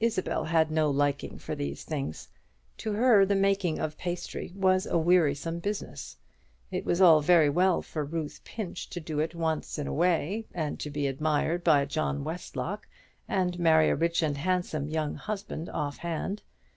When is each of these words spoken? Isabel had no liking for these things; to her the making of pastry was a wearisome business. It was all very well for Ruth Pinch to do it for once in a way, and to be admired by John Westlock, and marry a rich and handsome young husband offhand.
Isabel 0.00 0.46
had 0.46 0.72
no 0.72 0.90
liking 0.90 1.38
for 1.38 1.54
these 1.54 1.84
things; 1.84 2.26
to 2.78 2.94
her 2.94 3.24
the 3.24 3.36
making 3.36 3.78
of 3.78 3.96
pastry 3.96 4.52
was 4.56 4.84
a 4.84 4.98
wearisome 4.98 5.60
business. 5.60 6.16
It 6.72 6.84
was 6.84 7.00
all 7.00 7.20
very 7.20 7.48
well 7.48 7.80
for 7.80 8.04
Ruth 8.04 8.40
Pinch 8.42 8.90
to 8.90 8.98
do 8.98 9.20
it 9.20 9.30
for 9.30 9.38
once 9.38 9.78
in 9.78 9.86
a 9.86 9.94
way, 9.94 10.44
and 10.52 10.80
to 10.80 10.90
be 10.90 11.06
admired 11.06 11.62
by 11.62 11.84
John 11.84 12.24
Westlock, 12.24 12.88
and 13.28 13.60
marry 13.60 13.88
a 13.88 13.94
rich 13.94 14.24
and 14.24 14.38
handsome 14.38 14.88
young 14.88 15.14
husband 15.14 15.68
offhand. 15.68 16.42